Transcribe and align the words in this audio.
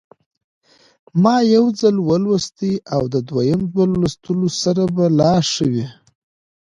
ما 1.21 1.35
یو 1.55 1.65
ځل 1.79 1.95
ولوستی 2.09 2.73
او 2.95 3.01
د 3.13 3.15
دویم 3.29 3.61
ځل 3.73 3.91
لوستلو 4.01 4.47
سره 4.63 4.83
به 4.95 5.05
لا 5.19 5.33
ښه 5.51 5.65
وي. 5.71 5.87